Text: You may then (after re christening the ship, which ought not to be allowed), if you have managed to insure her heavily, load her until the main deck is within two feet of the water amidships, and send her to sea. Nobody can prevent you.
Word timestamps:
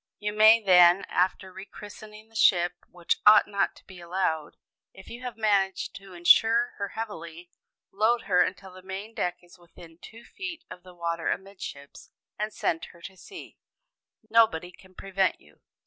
You 0.17 0.33
may 0.33 0.59
then 0.59 1.05
(after 1.09 1.53
re 1.53 1.63
christening 1.67 2.27
the 2.29 2.35
ship, 2.35 2.73
which 2.89 3.17
ought 3.23 3.47
not 3.47 3.75
to 3.75 3.85
be 3.85 3.99
allowed), 4.01 4.57
if 4.95 5.09
you 5.09 5.21
have 5.21 5.37
managed 5.37 5.95
to 5.97 6.15
insure 6.15 6.71
her 6.79 6.93
heavily, 6.97 7.51
load 7.91 8.23
her 8.23 8.41
until 8.41 8.71
the 8.73 8.81
main 8.81 9.13
deck 9.13 9.43
is 9.43 9.59
within 9.59 9.99
two 9.99 10.23
feet 10.23 10.63
of 10.71 10.81
the 10.81 10.95
water 10.95 11.29
amidships, 11.29 12.09
and 12.39 12.51
send 12.51 12.85
her 12.85 13.01
to 13.03 13.15
sea. 13.15 13.59
Nobody 14.27 14.71
can 14.71 14.95
prevent 14.95 15.39
you. 15.39 15.61